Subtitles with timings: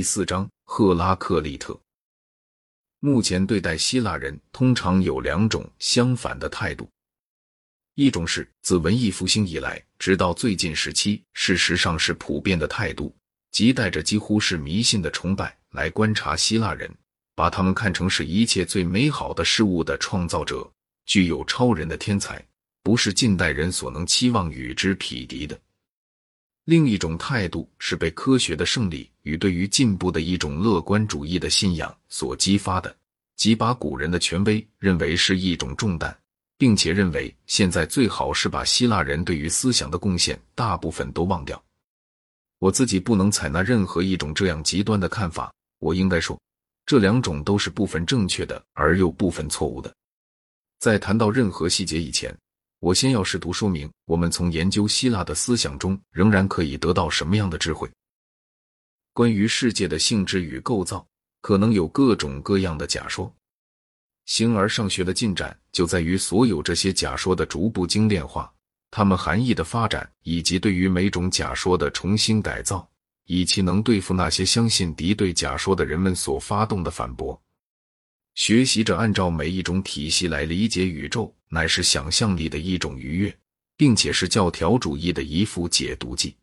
[0.00, 1.78] 第四章，赫拉克利特。
[3.00, 6.88] 目前对待希腊人，通常有两种相反的态度。
[7.96, 13.14] 一种是自文艺复兴以来，直到最近时期，事实上是普遍的态度，
[13.50, 16.90] 即带着几乎是迷信的崇拜来观察希腊人，
[17.34, 20.66] 把他们看成是一切最美好的事物的创造者，
[21.04, 22.42] 具有超人的天才，
[22.82, 25.60] 不是近代人所能期望与之匹敌的。
[26.70, 32.96] 另一种态度是被科学的胜利与对于进步的一种乐观主义的信仰所激发的，
[33.34, 36.16] 即把古人的权威认为是一种重担，
[36.56, 41.60] 并且认为现在最好是把希腊人对于思想的贡献大部分都忘掉。
[42.60, 45.52] 我自己不能采纳任何一种这样极端的看法。
[45.80, 46.40] 我应该说，
[46.86, 49.92] 这两种都是部分正确的，而又部分错误的。
[50.78, 52.32] 在谈到任何细节以前。
[52.80, 57.88] 我先要试图说明，我们从研究希腊的思想中仍然可以得到什么样的智慧。
[59.12, 61.06] 关于世界的性质与构造，
[61.42, 63.32] 可能有各种各样的假说。
[64.24, 68.50] 形而上学的进展就在于所有这些假说的逐步精炼化，
[68.90, 72.88] 它们含义的发展，以及对于每种假说的重新改造，
[73.26, 77.38] 以其能对付那些相信敌对假说的人们所发动的反驳。
[78.34, 83.38] 学习着按照每一种体系来理解宇宙，乃是想象力的一种愉悦，
[83.76, 86.36] 并且是教条主义的一副解毒剂。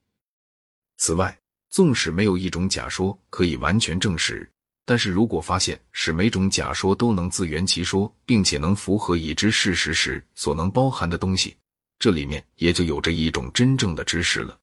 [0.98, 1.38] 此外，
[1.70, 4.50] 纵使没有一种假说可以完全证实，
[4.86, 11.56] 但是如果发现使每种假说都能自圆其说，并且能符合已知事实时所能包含的东西，
[12.00, 14.58] 这里面也就有着一种真正的知识了。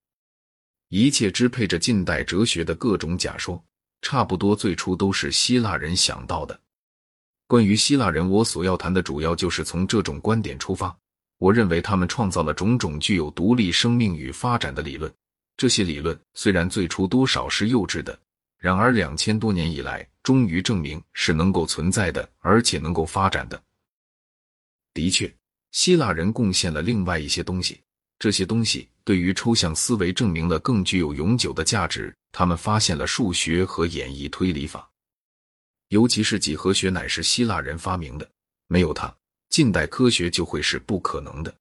[0.89, 3.63] 一切支配着近代哲学的各种假说，
[4.03, 6.61] 差不多最初都是希腊人想到的。
[7.47, 10.97] 关于希腊人，我所要谈的主要就是从这种观点出发。
[11.39, 15.13] 我认为他们创造了种种具有独立生命与发展的理论。
[15.57, 18.19] 这些理论虽然最初多少是幼稚的，
[18.59, 23.63] 然而两千多年以来，终于证明是能够存在的，而且能够发展的。
[24.95, 25.33] 的确，
[25.73, 27.81] 希腊人贡献了另外一些东西，
[28.19, 32.15] 这些东西对于抽象思维证明了更具有永久的价值。
[32.33, 34.89] 他们发现了数学和演绎推理法。
[35.95, 38.29] 尤其是几何学乃是希腊人发明的，
[38.67, 39.15] 没有它，
[39.49, 41.55] 近代科学就会是不可能的。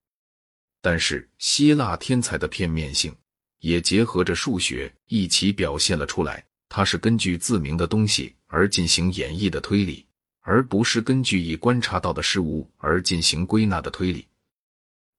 [0.81, 3.15] 但是希腊天才的片面性
[3.59, 6.43] 也结合着数学一起表现了出来。
[6.67, 10.03] 它是根据自明的东西而进行演绎的推理，
[10.41, 14.27] 而不是根据已观察到的事物而进行归纳的推理。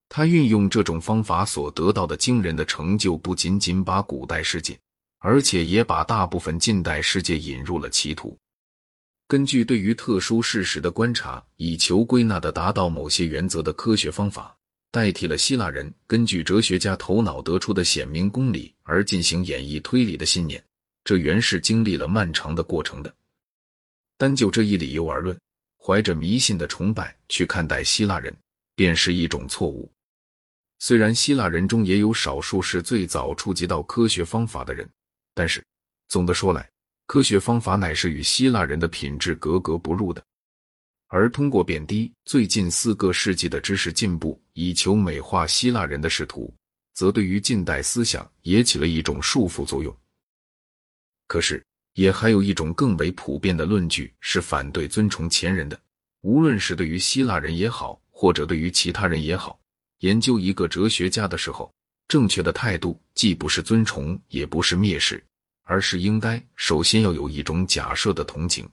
[0.09, 4.77] 他运用这种方法所得到的惊人的成就，不仅仅把古代世界，
[5.21, 8.37] 而且也把大部分近代世界引入了歧途。
[9.27, 14.55] 根据对于特殊事实的观察，以求归纳的达到某些原则的科学方法，
[14.91, 20.63] 代替了希腊人根据哲学家头脑得出的显明公理而进行演绎推理的信念。
[21.05, 23.15] 这原是经历了漫长的过程的。
[24.19, 25.39] 单就这一理由而论，
[25.79, 28.35] 怀着迷信的崇拜去看待希腊人，
[28.75, 29.91] 便是一种错误。
[30.79, 34.89] 虽然希腊人中也有少数是最早触及到科学方法的人，
[35.35, 35.65] 但是
[36.09, 36.71] 总的说来。
[37.07, 40.25] 科学方法乃是与希腊人的品质格格不入的，
[41.09, 46.53] 而通过贬低最近四个世纪的知识进步，以求美化希腊人的仕途，
[46.95, 49.95] 则对于近代思想也起了一种束缚作用。
[51.27, 55.79] 可是，也还有一种更为普遍的论据是反对尊崇前人的，
[56.23, 59.61] 无论是对于希腊人也好，或者对于其他人也好，
[60.01, 61.71] 研究一个哲学家的时候，
[62.09, 65.23] 正确的态度既不是尊崇，也不是蔑视。
[65.65, 68.69] 而是应该首先要有一种假设的同情，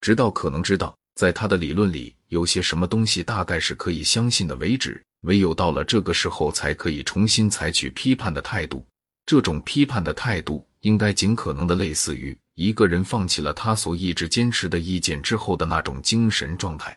[0.00, 5.02] 直到可能知道在他的理论里有些什么东西大概是可以相信的为止。
[5.22, 8.86] 唯有到了这个时候，才可以重新采取批判的态度。
[9.24, 16.96] 这种批判的态度应该尽可能的类似于一个人放弃了他所一直坚持的意见之后的那种精神状态。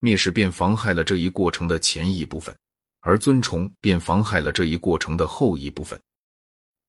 [0.00, 2.56] 蔑视便妨害了这一过程的前一部分，
[3.00, 6.00] 而尊崇便妨害了这一过程的后一部分。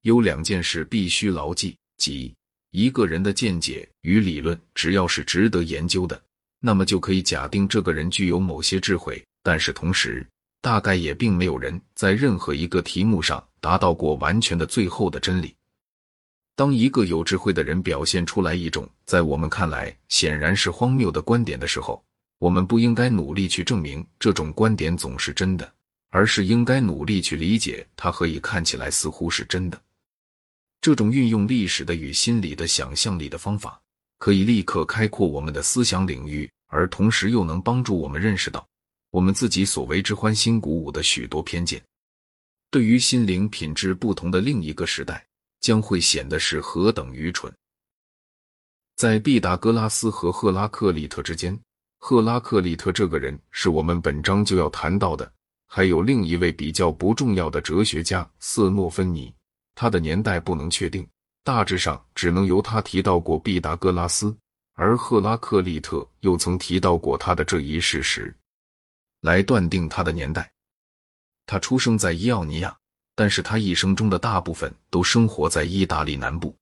[0.07, 2.33] 有两件事必须牢记：即
[2.71, 6.17] 一个人的见解与理论，只要是值得研究的，
[6.61, 9.21] 那么就可以假定这个人具有某些智慧。
[9.43, 10.25] 但是同时，
[10.61, 15.53] 大概也并没有人在任何一个题目上达到过完全的最后的真理。
[16.55, 22.01] 当一个有智慧的人表现出来一种在我们看来显然是荒谬的观点的时候，
[22.39, 25.69] 我们不应该努力去证明这种观点总是真的，
[26.11, 29.77] 而是应该努力去理解它何以看起来似乎是真的。
[30.79, 33.81] 这种运用历史的与心理的想象力的方法，
[34.19, 38.65] 可以立刻开阔我们的思想领域，而同时又能帮助我们认识到
[39.11, 41.81] 我们自己所为之欢欣鼓舞的许多偏见。
[42.69, 45.25] 对于心灵品质不同的另一个时代，
[45.59, 47.51] 将会显得是何等愚蠢。
[48.95, 51.59] 在毕达哥拉斯和赫拉克利特之间，
[51.97, 55.31] 赫拉克利特这个人是我们本章就要谈到的。
[55.69, 59.33] 还有另一位比较不重要的哲学家瑟诺芬尼，
[59.79, 61.07] 他的年代不能确定，
[61.43, 64.35] 大致上只能由他提到过毕达哥拉斯，
[64.73, 68.35] 而赫拉克利特又曾提到过他的这一事实，
[69.21, 70.51] 来断定他的年代。
[71.45, 72.75] 他出生在伊奥尼亚，
[73.13, 76.55] 但是他一生中的大部分都生活在意大利南部。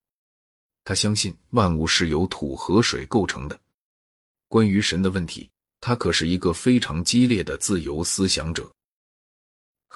[0.83, 3.57] 他相信万物是由土和水构成的。
[4.49, 8.69] 关于神的问题，他可是一个非常激烈的自由思想者。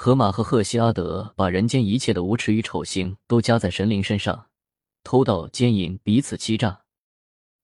[0.01, 4.47] 河马和赫西阿德把人间一切的无耻与丑行都加在神灵身上，
[5.03, 6.85] 偷盗、奸淫、彼此欺诈。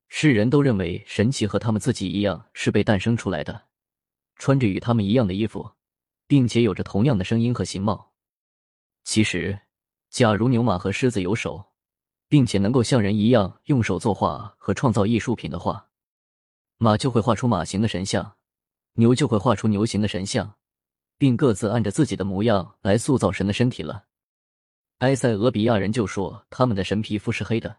[0.09, 3.67] 世人都认为神奇和他们自己一样是被诞生出来的，
[4.35, 5.71] 穿着与他们一样的衣服，
[6.27, 8.11] 并且有着同样的声音和形貌。
[9.05, 9.57] 其实，
[10.09, 11.67] 假如牛马和狮子有手，
[12.27, 15.87] 并且能够像人一样用手作画和创造艺术品的话，
[16.75, 18.35] 马就会画出马形的神像，
[18.95, 20.55] 牛就会画出牛形的神像。
[21.17, 24.05] 并各自按着自己的模样来塑造神的身体了。
[24.99, 27.77] 埃塞俄比亚人就说他们的神皮肤是黑的，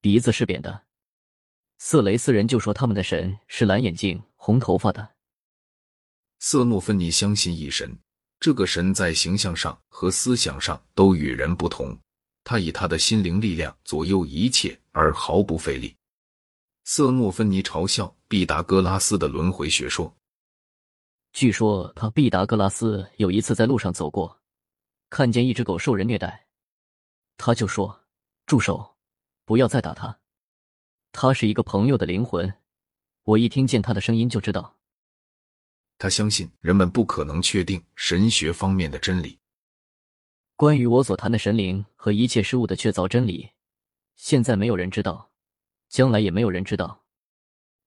[0.00, 0.82] 鼻子是扁的；
[1.78, 5.08] 色雷斯人就说他们的神是蓝眼睛、红头发的。
[6.38, 7.96] 瑟诺芬尼相信一神，
[8.38, 11.96] 这个神在形象上和思想上都与人不同，
[12.44, 15.94] 他以他的心灵力量左右一切而毫不费力。
[16.84, 20.14] 瑟诺芬尼嘲笑毕达哥拉斯的轮回学说。
[21.34, 24.40] 据说他毕达哥拉斯有一次在路上走过，
[25.10, 26.46] 看见一只狗受人虐待，
[27.36, 28.04] 他就说
[28.46, 28.94] ：“住手，
[29.44, 30.20] 不要再打他。”
[31.10, 32.54] 他是一个朋友的灵魂，
[33.24, 34.76] 我一听见他的声音就知道。
[35.98, 39.36] 他相信人们不可能确定神学方面的真理。
[40.54, 43.50] 关于我所谈的神灵和一切事物的确凿真理，
[44.14, 45.32] 现在没有人知道，
[45.88, 47.02] 将来也没有人知道。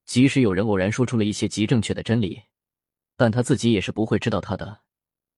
[0.03, 2.43] 即使有人偶然说出了一些极正确的真理。
[3.17, 4.79] 但他自己也是不会知道他的。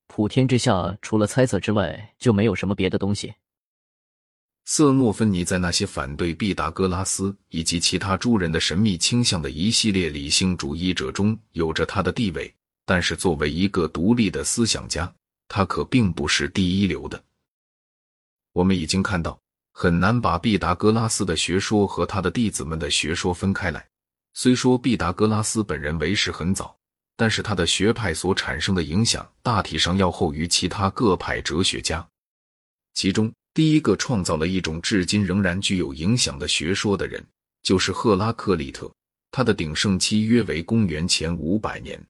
[0.07, 3.33] 普天之下，除了猜测之外，就没有什么别的东西。
[4.65, 12.53] 瑟诺芬尼在那些反对毕达哥拉斯以及其他诸人的神秘倾向的一系列理性主义者中有着他的地位，
[12.85, 15.11] 但是作为一个独立的思想家，
[15.47, 17.23] 他可并不是第一流的。
[18.51, 19.39] 我们已经看到，
[19.71, 23.87] 很难把毕达哥拉斯的学说和他的弟子们的学说分开来。
[24.33, 26.78] 虽说毕达哥拉斯本人为时很早。
[27.19, 32.07] 但是他的学派所产生的影响大体上要厚于其他各派哲学家。
[32.93, 37.21] 其中第一个创造了一种至今仍然具有影响的学说的人，
[37.61, 38.89] 就是赫拉克利特。
[39.31, 42.01] 他的鼎盛期约为公元前五百年。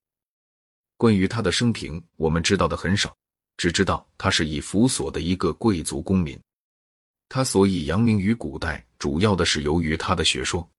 [0.95, 3.11] 关于他的生平，我们知道的很少，
[3.57, 6.39] 只知道他是以弗所的一个贵族公民。
[7.29, 10.69] 他所以扬名于古代，主要的是由于他的学说，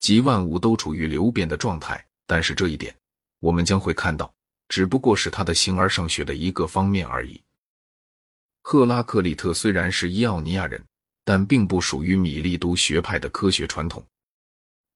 [0.00, 2.02] 即万物都处于流变的状态。
[2.26, 2.96] 但是这一点。
[3.44, 4.34] 我们将会看到，
[4.70, 7.38] 只不过是他的形而上学的一个方面而已。
[8.62, 10.82] 赫拉克利特虽然是伊奥尼亚人，
[11.24, 14.02] 但并不属于米利都学派的科学传统。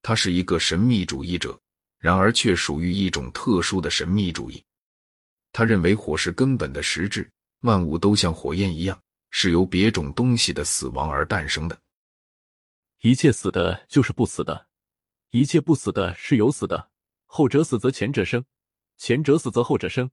[0.00, 1.60] 他是一个神秘主义者，
[1.98, 4.64] 然而却属于一种特殊的神秘主义。
[5.52, 7.30] 他认为火是根本的实质，
[7.60, 11.78] 万物都像火焰一样，是由别种东西的死亡而诞生的。
[13.02, 14.68] 一切死的就是不死的，
[15.32, 16.88] 一切不死的是有死的。
[17.30, 18.42] 后者死则前者生，
[18.96, 20.10] 前者死则后者生。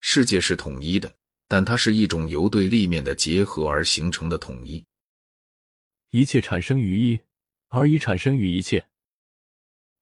[0.00, 1.12] 世界是统一的，
[1.48, 4.84] 但它是一种由对立面的结合而形成的统一。
[6.10, 7.20] 一切产生于一，
[7.68, 8.86] 而一产生于一切。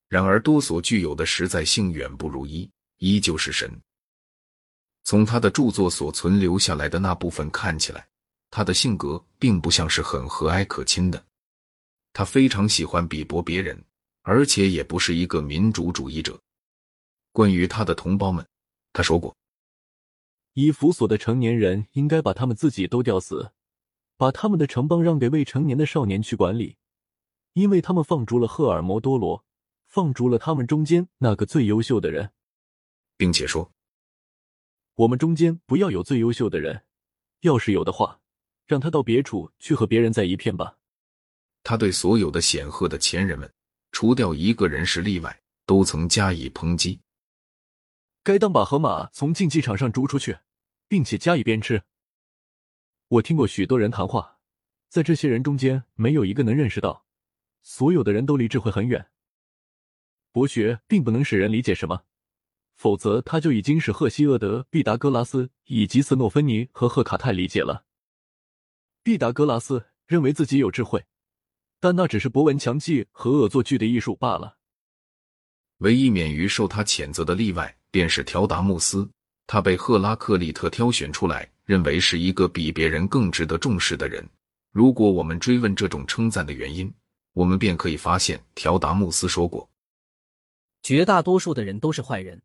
[0.08, 3.80] 然而多所具有的实在性远不如一，一就是神。
[5.04, 8.06] 从他的著作所存留下来的那部分看起来，
[8.50, 11.24] 他的性格并不像是很和蔼可亲的。
[12.12, 13.82] 他非常喜欢鄙薄别人。
[14.26, 16.40] 而且也不是一个民主主义者。
[17.30, 18.46] 关于他的同胞们，
[18.92, 19.36] 他说过
[20.54, 23.52] ：“以辅所的成年人应该把他们自己都吊死，
[24.16, 26.78] 把他们的城邦让给未成年的少年去管理，
[27.52, 29.44] 因为他们放逐了赫尔摩多罗，
[29.86, 32.32] 放逐了他们中间那个最优秀的人，
[33.18, 33.72] 并且说：
[34.94, 36.84] 我们中间不要有最优秀的人，
[37.40, 38.20] 要是有的话，
[38.64, 40.78] 让他到别处去和别人在一片吧。”
[41.62, 43.52] 他对所有的显赫的前人们。
[43.94, 47.00] 除掉一个人是例外，都曾加以抨击。
[48.24, 50.36] 该当把河马从竞技场上逐出去，
[50.88, 51.80] 并且加以鞭笞。
[53.06, 54.40] 我听过许多人谈话，
[54.88, 57.06] 在这些人中间，没有一个能认识到，
[57.62, 59.12] 所有的人都离智慧很远。
[60.32, 62.02] 博学并不能使人理解什么，
[62.74, 67.84] 否则他就已经使赫西厄德、毕达哥拉斯以及斯诺芬尼和赫卡泰理解了。
[69.04, 71.06] 毕达哥拉斯认为自己有智慧。
[71.84, 74.56] 但那只是博闻强记和恶作剧的艺术罢了。
[75.80, 79.06] 唯一免于受他谴责的例外，便是条达穆斯。
[79.46, 84.26] 他被赫拉克利特挑选出来，认为是一个比别人更值得重视的人。
[84.72, 86.90] 如果我们追问这种称赞的原因，
[87.34, 89.68] 我们便可以发现，条达穆斯说过
[90.82, 92.40] ：“绝大多数的人都是坏人。”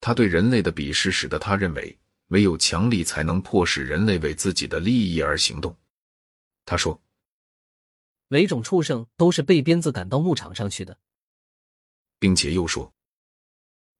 [0.00, 1.94] 他对人类的鄙视使得他认为，
[2.28, 5.76] 唯有强力才能迫使人类为自己的利益而行动。
[6.64, 6.98] 他说
[8.28, 10.98] ：“每种畜生都是被鞭子赶到牧场上去的。”
[12.18, 12.92] 并且又说。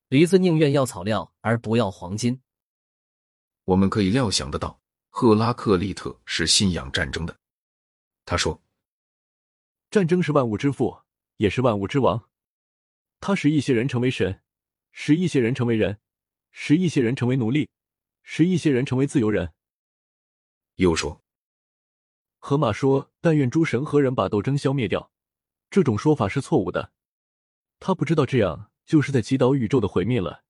[0.09, 2.41] 驴子宁愿要草料而不要黄金。
[3.65, 7.37] 我们可以料想得到，赫拉克利特是信仰战争的。
[8.25, 8.63] 他说
[9.91, 11.03] ：“战争是万物之父，
[11.39, 12.29] 也是万物之王。
[13.19, 14.41] 他使一些人成为神，
[14.93, 15.99] 使一些人成为人，
[16.53, 17.69] 使一些人成为奴隶，
[18.23, 19.53] 使一些人成为自由人。”
[20.77, 21.21] 又说
[22.47, 25.11] ：“河马说，但愿诸神和人把斗争消灭掉。
[25.69, 26.93] 这种说法是错误的。
[27.81, 30.45] 他不知道这样。”就是在祈祷宇宙的毁灭了，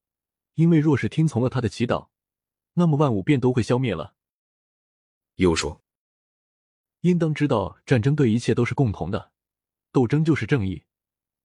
[0.57, 2.09] 因为若是听从了他的祈祷，
[2.75, 4.15] 那么万物便都会消灭了。
[5.37, 5.83] 又说，
[7.00, 9.33] 应当知道，战争对一切都是共同的，
[9.91, 10.85] 斗争就是正义，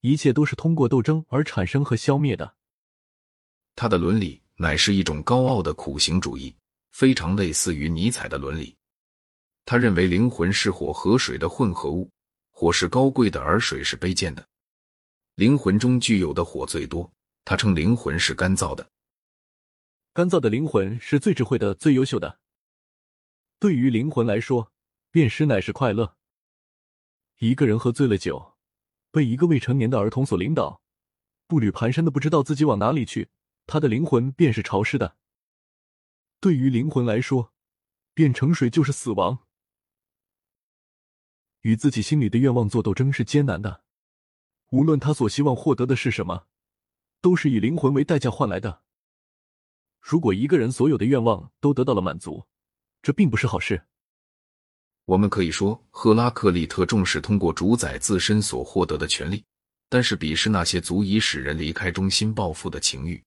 [0.02, 2.58] 一切都是通过斗争而产生和消灭的。
[3.74, 6.54] 他的伦理乃是一种高傲的苦行主义，
[6.92, 8.76] 非常类似于尼采的伦理。
[9.66, 12.10] 他认为灵魂是火和水的混合物，
[12.50, 14.48] 火是高贵的，而水是卑贱的。
[15.36, 17.12] 灵魂中具有的火最多，
[17.46, 18.92] 他称灵魂是干燥的。
[20.14, 22.40] 干燥的灵魂是最智慧的、最优秀的。
[23.60, 24.74] 对于灵魂来说，
[25.10, 26.18] 辨识乃是快乐。
[27.38, 28.56] 一个人喝醉了酒，
[29.10, 30.82] 被一个未成年的儿童所领导，
[31.48, 33.30] 步履蹒跚的不知道自己往哪里去，
[33.66, 35.16] 他的灵魂便是潮湿的。
[36.40, 37.54] 对于灵魂来说，
[38.14, 39.40] 变成水就是死亡。
[41.62, 43.82] 与自己心里的愿望做斗争是艰难的。
[44.70, 46.46] 无论他所希望获得的是什么，
[47.22, 48.82] 都是以灵魂为代价换来的。
[50.00, 52.46] 如果一个人所有的愿望都得到了满足，
[53.02, 53.84] 这并不是好事。
[55.06, 59.44] 我们可以说，赫拉克利特重视通过主宰自身所获得的权利，
[59.90, 63.22] 但是鄙视那些足以使人离开中心暴富的情欲。